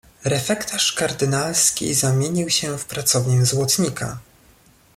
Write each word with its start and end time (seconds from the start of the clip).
"Refektarz 0.23 0.93
kardynalski 0.93 1.93
zamienił 1.93 2.49
się 2.49 2.77
w 2.77 2.85
pracownię 2.85 3.45
złotnika!" 3.45 4.17